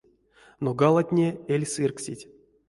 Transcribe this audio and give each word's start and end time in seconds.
Но 0.67 0.73
галатне 0.81 1.27
эль 1.47 1.67
сыргсить. 1.73 2.27